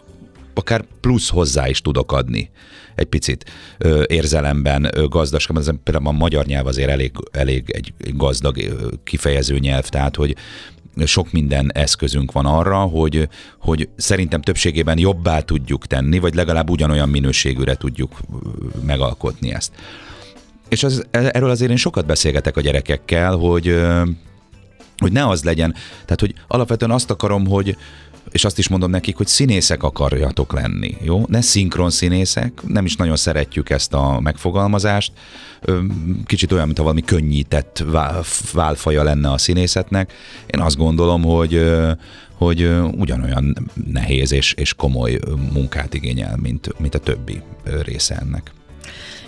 [0.55, 2.51] akár plusz hozzá is tudok adni
[2.95, 8.57] egy picit ö, érzelemben ö, gazdaság, például a magyar nyelv azért elég, elég egy gazdag
[9.05, 10.37] kifejező nyelv, tehát hogy
[11.05, 13.29] sok minden eszközünk van arra, hogy,
[13.59, 18.21] hogy szerintem többségében jobbá tudjuk tenni, vagy legalább ugyanolyan minőségűre tudjuk
[18.87, 19.73] megalkotni ezt.
[20.69, 23.81] És az, erről azért én sokat beszélgetek a gyerekekkel, hogy
[25.03, 25.75] hogy ne az legyen,
[26.05, 27.77] tehát hogy alapvetően azt akarom, hogy,
[28.33, 31.25] és azt is mondom nekik, hogy színészek akarjatok lenni, jó?
[31.29, 35.13] Ne szinkron színészek, nem is nagyon szeretjük ezt a megfogalmazást,
[36.27, 37.85] kicsit olyan, mintha valami könnyített
[38.53, 40.13] válfaja lenne a színészetnek.
[40.47, 41.61] Én azt gondolom, hogy
[42.35, 45.19] hogy ugyanolyan nehéz és, és komoly
[45.53, 47.43] munkát igényel, mint, mint a többi
[47.85, 48.53] része ennek.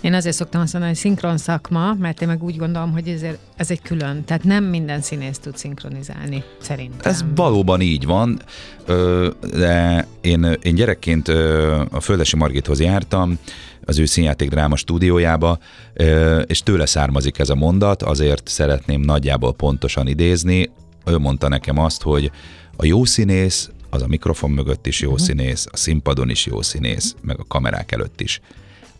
[0.05, 3.39] Én azért szoktam azt mondani, hogy szinkron szakma, mert én meg úgy gondolom, hogy ezért,
[3.57, 4.25] ez egy külön.
[4.25, 7.13] Tehát nem minden színész tud szinkronizálni, szerintem.
[7.13, 8.41] Ez valóban így van,
[9.51, 11.29] de én, én gyerekként
[11.91, 13.39] a Földesi Margithoz jártam,
[13.85, 15.59] az ő színjáték dráma stúdiójába,
[16.47, 20.71] és tőle származik ez a mondat, azért szeretném nagyjából pontosan idézni.
[21.05, 22.31] Ő mondta nekem azt, hogy
[22.77, 25.27] a jó színész az a mikrofon mögött is jó uh-huh.
[25.27, 28.41] színész, a színpadon is jó színész, meg a kamerák előtt is.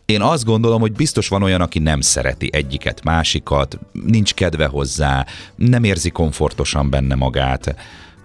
[0.07, 5.27] Én azt gondolom, hogy biztos van olyan, aki nem szereti egyiket, másikat, nincs kedve hozzá,
[5.55, 7.75] nem érzi komfortosan benne magát.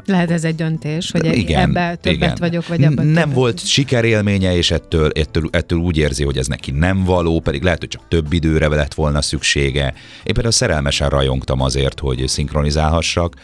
[0.10, 2.36] Lehet ez egy döntés, hogy igen, ebbe többet igen.
[2.40, 3.36] vagyok, vagy ebben Nem többet.
[3.36, 7.80] volt sikerélménye, és ettől, ettől, ettől úgy érzi, hogy ez neki nem való, pedig lehet,
[7.80, 9.94] hogy csak több időre lett volna szüksége.
[10.24, 13.36] Én például szerelmesen rajongtam azért, hogy szinkronizálhassak,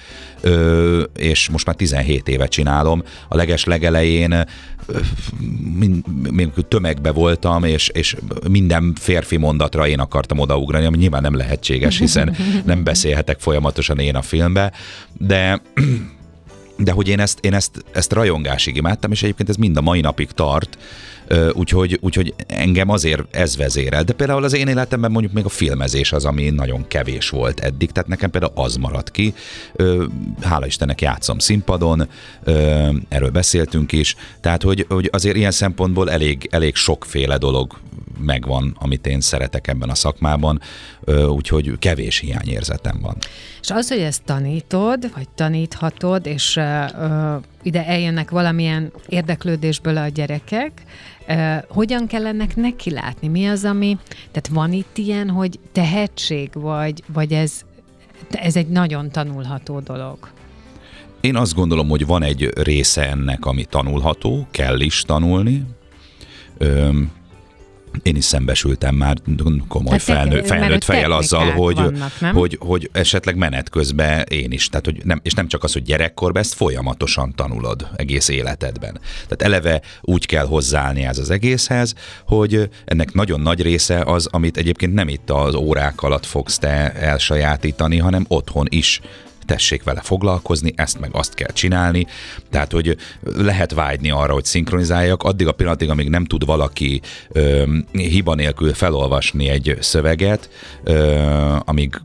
[1.15, 3.03] és most már 17 éve csinálom.
[3.27, 4.45] A leges legelején
[6.31, 8.15] még tömegbe voltam, és, és
[8.49, 14.15] minden férfi mondatra én akartam odaugrani, ami nyilván nem lehetséges, hiszen nem beszélhetek folyamatosan én
[14.15, 14.71] a filmbe,
[15.17, 15.61] de
[16.77, 20.01] de hogy én ezt, én ezt, ezt rajongásig imádtam, és egyébként ez mind a mai
[20.01, 20.77] napig tart,
[21.53, 24.03] úgyhogy, úgyhogy engem azért ez vezérel.
[24.03, 27.91] De például az én életemben mondjuk még a filmezés az, ami nagyon kevés volt eddig,
[27.91, 29.33] tehát nekem például az maradt ki.
[30.41, 32.07] Hála Istennek játszom színpadon,
[33.09, 37.79] erről beszéltünk is, tehát hogy, hogy azért ilyen szempontból elég, elég sokféle dolog
[38.19, 40.61] megvan, amit én szeretek ebben a szakmában,
[41.27, 43.17] úgyhogy kevés hiányérzetem van.
[43.61, 46.59] És az, hogy ezt tanítod, vagy taníthatod, és
[47.65, 50.71] ide eljönnek valamilyen érdeklődésből a gyerekek,
[51.67, 53.27] hogyan kell ennek neki látni?
[53.27, 53.97] Mi az, ami,
[54.31, 57.61] tehát van itt ilyen, hogy tehetség, vagy, vagy ez,
[58.29, 60.17] ez egy nagyon tanulható dolog?
[61.21, 65.63] Én azt gondolom, hogy van egy része ennek, ami tanulható, kell is tanulni.
[68.03, 69.17] Én is szembesültem már
[69.67, 74.69] komoly hát felnő, felnőtt fejjel azzal, hogy, vannak, hogy, hogy esetleg menet közben én is,
[74.69, 78.99] tehát hogy nem, és nem csak az, hogy gyerekkorban, ezt folyamatosan tanulod egész életedben.
[79.27, 81.93] Tehát eleve úgy kell hozzáállni ez az egészhez,
[82.27, 86.93] hogy ennek nagyon nagy része az, amit egyébként nem itt az órák alatt fogsz te
[86.93, 89.01] elsajátítani, hanem otthon is
[89.45, 92.07] tessék vele foglalkozni, ezt meg azt kell csinálni.
[92.49, 92.97] Tehát, hogy
[93.35, 98.73] lehet vágyni arra, hogy szinkronizáljak, addig a pillanatig, amíg nem tud valaki ö, hiba nélkül
[98.73, 100.49] felolvasni egy szöveget,
[100.83, 102.01] ö, amíg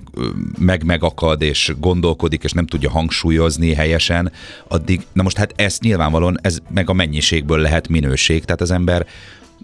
[0.59, 4.33] meg megakad és gondolkodik, és nem tudja hangsúlyozni helyesen,
[4.69, 9.07] addig, na most hát ez nyilvánvalóan, ez meg a mennyiségből lehet minőség, tehát az ember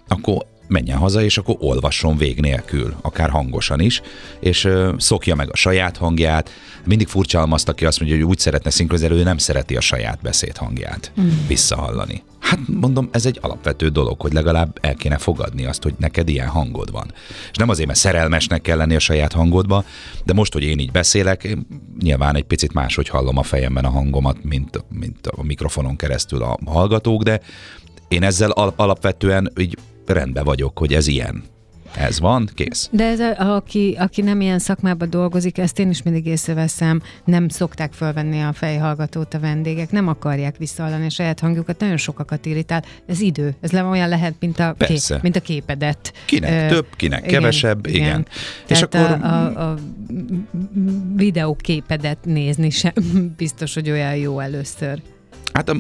[0.09, 4.01] akkor menjen haza, és akkor olvasson vég nélkül, akár hangosan is,
[4.41, 6.51] és szokja meg a saját hangját.
[6.85, 10.19] Mindig furcsa azt, aki azt mondja, hogy úgy szeretne szinkronizálni, ő nem szereti a saját
[10.23, 11.29] beszédhangját mm.
[11.47, 12.23] visszahallani.
[12.39, 16.49] Hát mondom, ez egy alapvető dolog, hogy legalább el kéne fogadni azt, hogy neked ilyen
[16.49, 17.13] hangod van.
[17.51, 19.85] És nem azért, mert szerelmesnek kell lenni a saját hangodba,
[20.25, 21.67] de most, hogy én így beszélek, én
[22.01, 26.59] nyilván egy picit máshogy hallom a fejemben a hangomat, mint, mint a mikrofonon keresztül a
[26.65, 27.41] hallgatók, de
[28.09, 29.79] én ezzel alapvetően így
[30.11, 31.45] rendben vagyok, hogy ez ilyen.
[31.97, 32.89] Ez van, kész.
[32.93, 37.49] De ez a, aki, aki nem ilyen szakmában dolgozik, ezt én is mindig észreveszem, nem
[37.49, 42.85] szokták fölvenni a fejhallgatót a vendégek, nem akarják visszahallani a saját hangjukat, nagyon sokakat irritál.
[43.07, 45.19] Ez idő, ez le olyan lehet, mint a, Persze.
[45.23, 46.13] mint a képedet.
[46.25, 48.01] Kinek uh, több, kinek igen, kevesebb, igen.
[48.01, 48.27] igen.
[48.69, 49.01] És akkor...
[49.01, 49.75] A, a, a
[51.15, 52.93] videóképedet nézni sem
[53.37, 55.03] biztos, hogy olyan jó először.
[55.57, 55.73] Hát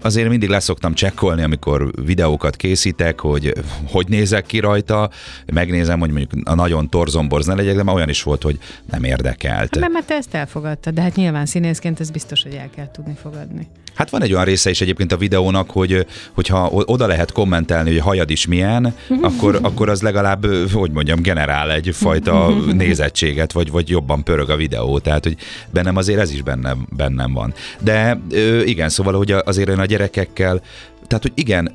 [0.00, 3.52] azért mindig leszoktam csekkolni, amikor videókat készítek, hogy
[3.88, 5.10] hogy nézek ki rajta,
[5.52, 8.58] megnézem, hogy mondjuk a nagyon torzomborz ne legyek, de már olyan is volt, hogy
[8.90, 9.74] nem érdekelt.
[9.74, 13.14] Nem, mert te ezt elfogadtad, de hát nyilván színészként ez biztos, hogy el kell tudni
[13.22, 13.68] fogadni.
[13.94, 18.00] Hát van egy olyan része is egyébként a videónak, hogy hogyha oda lehet kommentelni, hogy
[18.00, 24.24] hajad is milyen, akkor, akkor az legalább, hogy mondjam, generál egyfajta nézettséget, vagy, vagy jobban
[24.24, 24.98] pörög a videó.
[24.98, 25.36] Tehát, hogy
[25.70, 27.54] bennem azért ez is bennem, bennem van.
[27.80, 28.20] De
[28.64, 30.60] igen, szóval, hogy azért én a gyerekekkel,
[31.06, 31.72] tehát, hogy igen,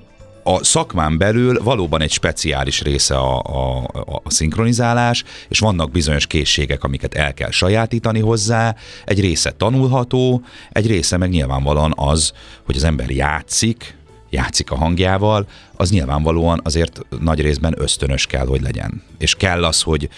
[0.48, 3.84] a szakmán belül valóban egy speciális része a, a,
[4.24, 10.88] a szinkronizálás, és vannak bizonyos készségek, amiket el kell sajátítani hozzá, egy része tanulható, egy
[10.88, 12.32] része meg nyilvánvalóan az,
[12.66, 13.98] hogy az ember játszik,
[14.30, 19.04] játszik a hangjával, az nyilvánvalóan azért nagy részben ösztönös kell, hogy legyen.
[19.18, 20.10] És kell az, hogy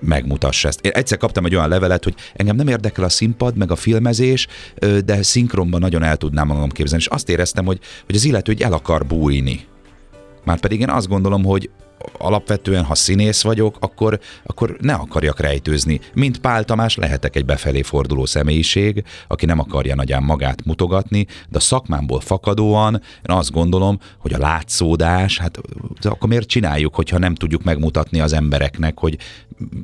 [0.00, 0.80] megmutassa ezt.
[0.80, 4.46] Én egyszer kaptam egy olyan levelet, hogy engem nem érdekel a színpad, meg a filmezés,
[5.04, 7.02] de szinkronban nagyon el tudnám magam képzelni.
[7.02, 9.66] És azt éreztem, hogy, hogy az illető hogy el akar bújni.
[10.46, 11.70] Márpedig én azt gondolom, hogy
[12.18, 16.00] alapvetően, ha színész vagyok, akkor, akkor ne akarjak rejtőzni.
[16.14, 21.56] Mint Pál Tamás lehetek egy befelé forduló személyiség, aki nem akarja nagyán magát mutogatni, de
[21.56, 22.94] a szakmámból fakadóan
[23.28, 25.60] én azt gondolom, hogy a látszódás, hát
[26.02, 29.18] akkor miért csináljuk, hogyha nem tudjuk megmutatni az embereknek, hogy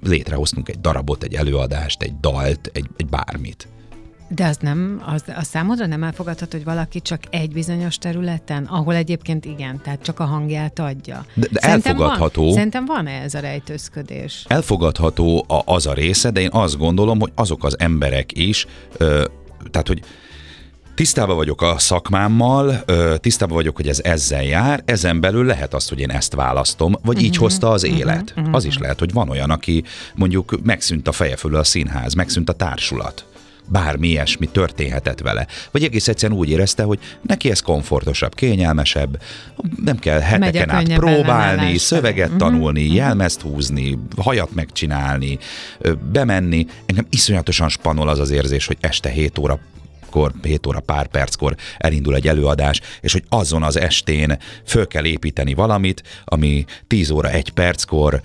[0.02, 3.71] létrehoztunk egy darabot, egy előadást, egy dalt, egy, egy bármit.
[4.34, 8.94] De az nem, az, a számodra nem elfogadható, hogy valaki csak egy bizonyos területen, ahol
[8.94, 11.24] egyébként igen, tehát csak a hangját adja.
[11.34, 12.44] De, de szerintem elfogadható.
[12.44, 14.44] Van, szerintem van -e ez a rejtőzködés?
[14.48, 18.66] Elfogadható a, az a része, de én azt gondolom, hogy azok az emberek is,
[18.96, 19.24] ö,
[19.70, 20.02] tehát hogy
[20.94, 22.84] Tisztában vagyok a szakmámmal,
[23.16, 27.00] tisztában vagyok, hogy ez ezzel jár, ezen belül lehet azt, hogy én ezt választom, vagy
[27.02, 28.34] uh-huh, így mhm, hozta az uh-huh, élet.
[28.36, 28.54] Uh-huh.
[28.54, 32.48] Az is lehet, hogy van olyan, aki mondjuk megszűnt a feje fölül a színház, megszűnt
[32.48, 33.26] a társulat
[33.66, 35.46] bármi ilyesmi történhetett vele.
[35.70, 39.22] Vagy egész egyszerűen úgy érezte, hogy neki ez komfortosabb, kényelmesebb,
[39.84, 42.40] nem kell heteken át próbálni, szöveget uh-huh.
[42.40, 42.96] tanulni, uh-huh.
[42.96, 45.38] jelmezt húzni, hajat megcsinálni,
[46.12, 46.66] bemenni.
[46.86, 49.58] Engem iszonyatosan spanol az az érzés, hogy este 7 óra
[50.10, 55.04] kor, 7 óra pár perckor elindul egy előadás, és hogy azon az estén föl kell
[55.04, 58.20] építeni valamit, ami 10 óra egy perckor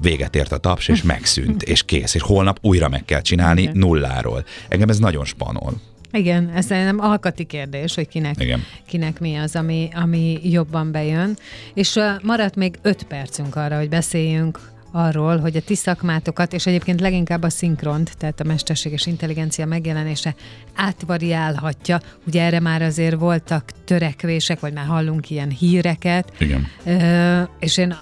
[0.00, 3.76] véget ért a taps, és megszűnt, és kész, és holnap újra meg kell csinálni Igen.
[3.76, 4.44] nulláról.
[4.68, 5.72] Engem ez nagyon spanol.
[6.12, 8.62] Igen, ez nem alkati kérdés, hogy kinek, Igen.
[8.86, 11.36] kinek mi az, ami, ami jobban bejön.
[11.74, 14.60] És maradt még öt percünk arra, hogy beszéljünk
[14.96, 20.34] arról, hogy a ti szakmátokat, és egyébként leginkább a szinkront, tehát a mesterséges intelligencia megjelenése
[20.74, 22.00] átvariálhatja.
[22.26, 26.32] Ugye erre már azért voltak törekvések, vagy már hallunk ilyen híreket.
[26.38, 26.66] Igen.
[26.84, 27.96] Ö, és én,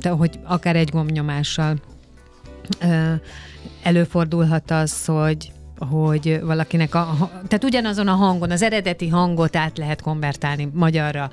[0.00, 1.80] de, hogy akár egy gomnyomással
[2.80, 3.12] ö,
[3.82, 10.00] előfordulhat az, hogy hogy valakinek a, tehát ugyanazon a hangon, az eredeti hangot át lehet
[10.00, 11.30] konvertálni magyarra,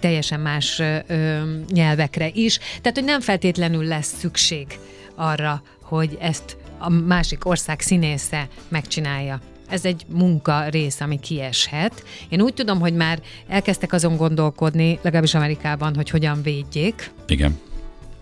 [0.00, 1.40] teljesen más ö,
[1.72, 2.58] nyelvekre is.
[2.58, 4.66] Tehát, hogy nem feltétlenül lesz szükség
[5.14, 9.40] arra, hogy ezt a másik ország színésze megcsinálja.
[9.68, 12.04] Ez egy munka rész, ami kieshet.
[12.28, 17.10] Én úgy tudom, hogy már elkezdtek azon gondolkodni, legalábbis Amerikában, hogy hogyan védjék.
[17.26, 17.70] Igen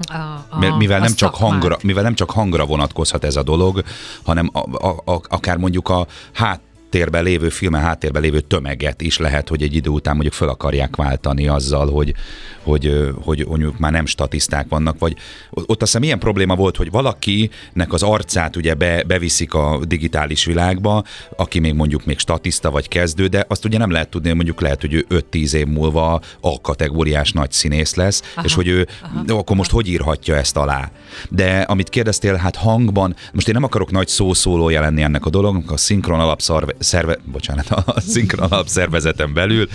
[0.09, 0.15] a,
[0.49, 3.83] a, mivel, nem csak hangra, mivel nem csak hangra vonatkozhat ez a dolog,
[4.25, 9.19] hanem a, a, a, akár mondjuk a hát háttérben lévő, filmen háttérben lévő tömeget is
[9.19, 12.15] lehet, hogy egy idő után mondjuk fel akarják váltani azzal, hogy,
[12.63, 15.17] hogy, hogy mondjuk már nem statiszták vannak, vagy
[15.51, 20.45] ott azt hiszem ilyen probléma volt, hogy valakinek az arcát ugye be, beviszik a digitális
[20.45, 21.05] világba,
[21.37, 24.81] aki még mondjuk még statiszta vagy kezdő, de azt ugye nem lehet tudni, mondjuk lehet,
[24.81, 29.21] hogy ő 5-10 év múlva a kategóriás nagy színész lesz, aha, és hogy ő aha,
[29.21, 29.55] akkor aha.
[29.55, 30.91] most hogy írhatja ezt alá.
[31.29, 35.71] De amit kérdeztél, hát hangban, most én nem akarok nagy szószólója lenni ennek a dolognak,
[35.71, 39.69] a szinkron alapszarve, szerve, bocsánat, a szinkron alapszervezeten belül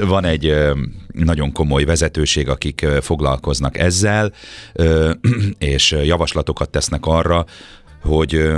[0.00, 0.54] van egy
[1.12, 4.32] nagyon komoly vezetőség, akik foglalkoznak ezzel,
[5.58, 7.44] és javaslatokat tesznek arra,
[8.02, 8.52] hogy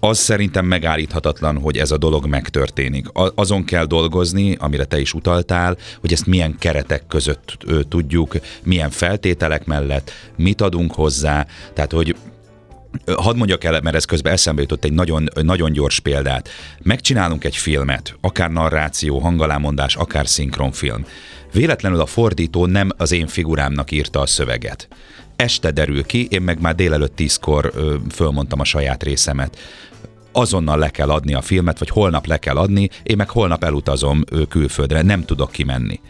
[0.00, 3.06] az szerintem megállíthatatlan, hogy ez a dolog megtörténik.
[3.34, 7.58] Azon kell dolgozni, amire te is utaltál, hogy ezt milyen keretek között
[7.88, 12.16] tudjuk, milyen feltételek mellett, mit adunk hozzá, tehát hogy
[13.16, 16.48] Hadd mondjak el, mert ez közben eszembe jutott egy nagyon, nagyon gyors példát.
[16.82, 21.06] Megcsinálunk egy filmet, akár narráció, hangalámondás, akár szinkronfilm.
[21.52, 24.88] Véletlenül a fordító nem az én figurámnak írta a szöveget.
[25.36, 29.58] Este derül ki, én meg már délelőtt tízkor ö, fölmondtam a saját részemet
[30.32, 34.24] azonnal le kell adni a filmet, vagy holnap le kell adni, én meg holnap elutazom
[34.48, 36.00] külföldre, nem tudok kimenni.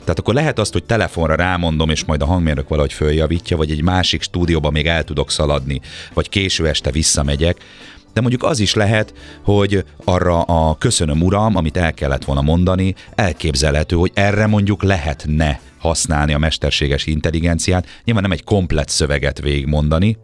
[0.00, 3.82] Tehát akkor lehet azt, hogy telefonra rámondom, és majd a hangmérnök valahogy följavítja, vagy egy
[3.82, 5.80] másik stúdióba még el tudok szaladni,
[6.14, 7.64] vagy késő este visszamegyek,
[8.12, 12.94] de mondjuk az is lehet, hogy arra a köszönöm uram, amit el kellett volna mondani,
[13.14, 17.86] elképzelhető, hogy erre mondjuk lehetne használni a mesterséges intelligenciát.
[18.04, 20.16] Nyilván nem egy komplett szöveget végigmondani,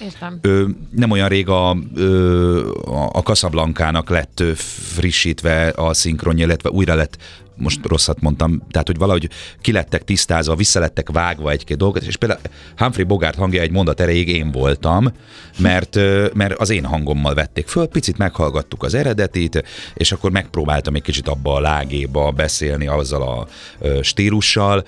[0.00, 0.38] Értem.
[0.42, 2.70] Ö, nem olyan rég a, ö,
[3.12, 7.16] a Casablanca-nak lett frissítve a szinkronja, illetve újra lett
[7.56, 9.28] most rosszat mondtam, tehát hogy valahogy
[9.60, 12.40] kilettek tisztázva, visszalettek vágva egy-két dolgot, és például
[12.76, 15.12] Humphrey Bogart hangja egy mondat erejéig én voltam,
[15.58, 15.98] mert,
[16.34, 19.64] mert az én hangommal vették föl, picit meghallgattuk az eredetit,
[19.94, 23.46] és akkor megpróbáltam egy kicsit abba a lágéba beszélni azzal a
[24.02, 24.84] stílussal,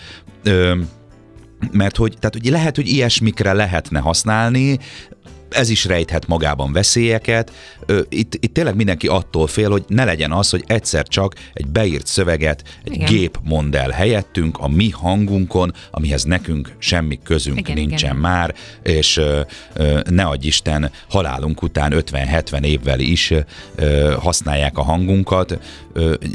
[1.72, 4.78] mert hogy, tehát, hogy lehet, hogy ilyesmikre lehetne használni,
[5.50, 7.52] ez is rejthet magában veszélyeket.
[8.08, 12.06] Itt, itt tényleg mindenki attól fél, hogy ne legyen az, hogy egyszer csak egy beírt
[12.06, 13.06] szöveget egy igen.
[13.06, 18.16] gép mond el helyettünk a mi hangunkon, amihez nekünk semmi közünk igen, nincsen igen.
[18.16, 19.20] már, és
[20.10, 23.32] ne adj Isten, halálunk után 50-70 évvel is
[24.18, 25.58] használják a hangunkat.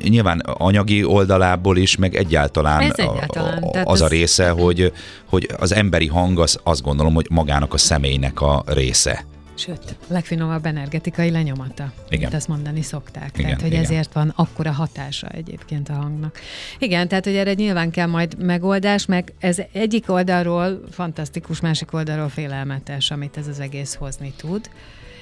[0.04, 4.02] Nyilván anyagi oldalából is, meg egyáltalán, egyáltalán az ez...
[4.02, 4.93] a része, hogy,
[5.32, 9.26] hogy az emberi hang az azt gondolom, hogy magának a személynek a része.
[9.54, 12.20] Sőt, legfinomabb energetikai lenyomata, igen.
[12.20, 13.32] mint ezt mondani szokták.
[13.34, 13.84] Igen, tehát, hogy igen.
[13.84, 16.39] ezért van akkora hatása egyébként a hangnak.
[16.80, 22.30] Igen, tehát, hogy erre nyilván kell majd megoldás, meg ez egyik oldalról fantasztikus, másik oldalról
[22.30, 24.70] félelmetes, amit ez az egész hozni tud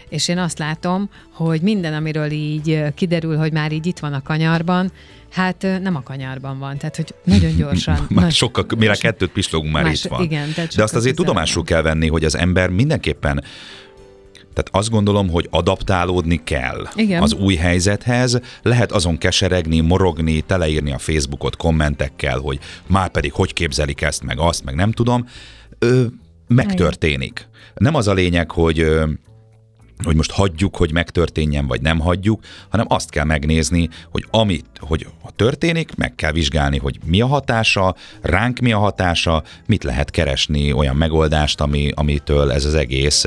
[0.10, 4.22] és én azt látom, hogy minden, amiről így kiderül, hogy már így itt van a
[4.22, 4.91] kanyarban,
[5.32, 8.06] hát nem a kanyarban van, tehát hogy nagyon gyorsan.
[8.10, 10.24] már nagy, sokkal, mire kettőt pislogunk, már más, itt van.
[10.24, 13.44] Igen, tehát De azt azért tudomásul kell venni, hogy az ember mindenképpen
[14.54, 17.22] tehát azt gondolom, hogy adaptálódni kell Igen.
[17.22, 18.39] az új helyzethez.
[18.62, 24.39] Lehet azon keseregni, morogni, teleírni a Facebookot kommentekkel, hogy már pedig hogy képzelik ezt, meg
[24.39, 25.28] azt, meg nem tudom.
[25.80, 26.04] Ö,
[26.48, 27.48] megtörténik.
[27.76, 28.86] Nem az a lényeg, hogy
[30.04, 35.08] hogy most hagyjuk, hogy megtörténjen, vagy nem hagyjuk, hanem azt kell megnézni, hogy amit, hogy
[35.21, 40.12] ha történik, meg kell vizsgálni, hogy mi a hatása, ránk mi a hatása, mit lehet
[40.12, 43.26] keresni, olyan megoldást, ami, amitől ez az egész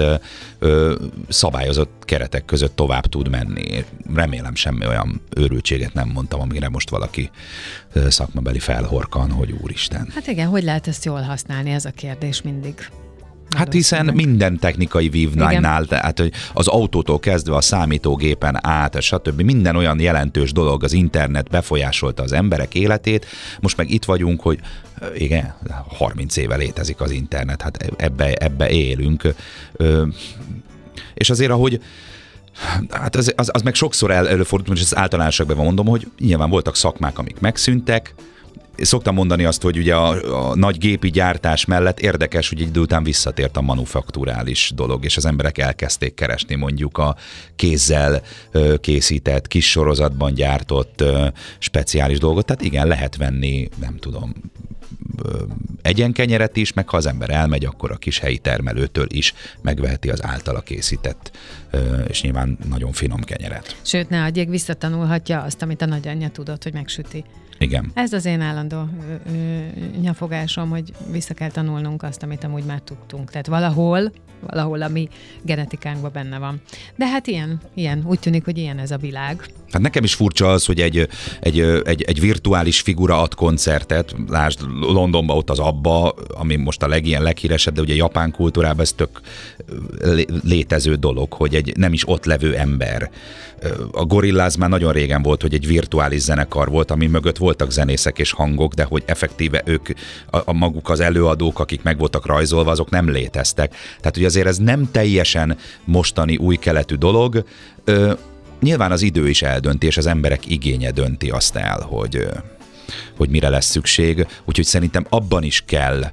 [0.59, 0.95] ö,
[1.29, 3.85] szabályozott keretek között tovább tud menni.
[4.15, 7.31] Remélem semmi olyan őrültséget nem mondtam, amire most valaki
[8.09, 10.09] szakmabeli felhorkan, hogy úristen.
[10.15, 12.75] Hát igen, hogy lehet ezt jól használni, ez a kérdés mindig.
[13.57, 19.41] Hát hiszen minden technikai vívnánynál, tehát hogy az autótól kezdve a számítógépen át, stb.
[19.41, 23.27] minden olyan jelentős dolog, az internet befolyásolta az emberek életét,
[23.61, 24.59] most meg itt vagyunk, hogy
[25.15, 25.55] igen,
[25.89, 29.35] 30 éve létezik az internet, hát ebbe, ebbe élünk.
[31.15, 31.81] És azért, ahogy
[32.91, 36.77] Hát az, az, az meg sokszor el, előfordult, és ez általánosakban mondom, hogy nyilván voltak
[36.77, 38.15] szakmák, amik megszűntek,
[38.77, 42.81] Szoktam mondani azt, hogy ugye a, a nagy gépi gyártás mellett érdekes, hogy egy idő
[42.81, 47.17] után visszatért a manufakturális dolog, és az emberek elkezdték keresni mondjuk a
[47.57, 48.23] kézzel
[48.81, 51.05] készített, kis sorozatban gyártott
[51.59, 52.47] speciális dolgot.
[52.47, 54.33] Tehát igen, lehet venni, nem tudom,
[55.83, 60.25] egyenkenyeret is, meg ha az ember elmegy, akkor a kis helyi termelőtől is megveheti az
[60.25, 61.31] általa készített,
[62.09, 63.77] és nyilván nagyon finom kenyeret.
[63.83, 67.25] Sőt, ne adjék, visszatanulhatja azt, amit a nagyanyja tudott, hogy megsüti.
[67.63, 67.91] Igen.
[67.95, 69.67] Ez az én állandó ö, ö,
[70.01, 73.31] nyafogásom, hogy vissza kell tanulnunk azt, amit amúgy már tudtunk.
[73.31, 75.09] Tehát valahol, valahol a mi
[75.43, 76.61] genetikánkban benne van.
[76.97, 79.47] De hát ilyen, ilyen, úgy tűnik, hogy ilyen ez a világ.
[79.73, 81.09] Hát nekem is furcsa az, hogy egy,
[81.41, 86.89] egy, egy, egy virtuális figura ad koncertet, lásd Londonban ott az Abba, ami most a
[86.89, 89.21] legilyen leghíresebb, de ugye japán kultúrában ez tök
[90.43, 93.11] létező dolog, hogy egy nem is ott levő ember.
[93.93, 98.19] A Gorillaz már nagyon régen volt, hogy egy virtuális zenekar volt, ami mögött voltak zenészek
[98.19, 99.89] és hangok, de hogy effektíve ők,
[100.31, 103.75] a, a maguk az előadók, akik meg voltak rajzolva, azok nem léteztek.
[103.99, 107.45] Tehát, hogy azért ez nem teljesen mostani új keletű dolog,
[108.63, 112.29] nyilván az idő is eldönti, és az emberek igénye dönti azt el, hogy,
[113.17, 114.27] hogy mire lesz szükség.
[114.45, 116.05] Úgyhogy szerintem abban is kell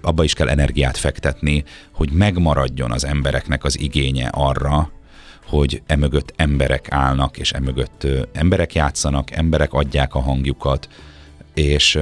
[0.00, 4.90] abba is kell energiát fektetni, hogy megmaradjon az embereknek az igénye arra,
[5.46, 10.88] hogy emögött emberek állnak, és emögött emberek játszanak, emberek adják a hangjukat,
[11.54, 11.98] és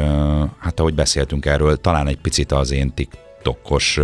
[0.59, 2.95] hát ahogy beszéltünk erről, talán egy picit az én
[3.43, 4.01] TikTokos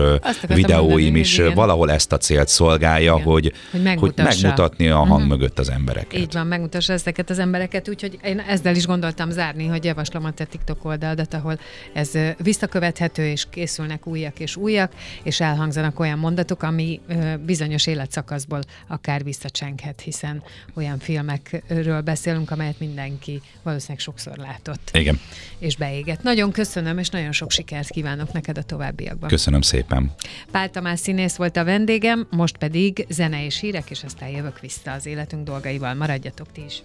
[0.49, 1.55] videóim mondani, is igen.
[1.55, 3.25] valahol ezt a célt szolgálja, igen.
[3.25, 5.27] hogy, hogy, hogy megmutatni a hang uh-huh.
[5.27, 6.21] mögött az embereket.
[6.21, 10.33] Így van, megmutassa ezeket az embereket, úgyhogy én ezzel is gondoltam zárni, hogy javaslom a
[10.33, 11.59] te TikTok oldaladat, ahol
[11.93, 17.01] ez visszakövethető, és készülnek újak és újak, és elhangzanak olyan mondatok, ami
[17.47, 20.43] bizonyos életszakaszból akár visszacsenghet, hiszen
[20.75, 24.91] olyan filmekről beszélünk, amelyet mindenki valószínűleg sokszor látott.
[24.93, 25.21] Igen.
[25.59, 26.23] És beégett.
[26.23, 29.28] Nagyon köszönöm, és nagyon sok sikert kívánok neked a továbbiakban.
[29.29, 30.13] Köszönöm szépen.
[30.51, 34.93] Pál Tamás színész volt a vendégem, most pedig zene és hírek, és aztán jövök vissza
[34.93, 35.95] az életünk dolgaival.
[35.95, 36.83] Maradjatok ti is.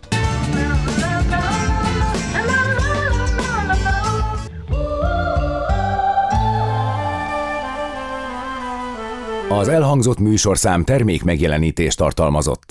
[9.49, 12.63] Az elhangzott műsorszám termék megjelenítést tartalmazott.